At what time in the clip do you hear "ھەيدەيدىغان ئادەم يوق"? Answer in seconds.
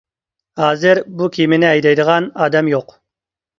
1.73-2.99